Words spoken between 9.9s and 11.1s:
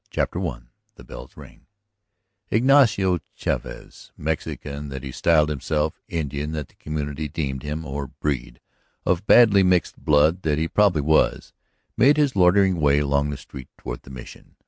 blood that he probably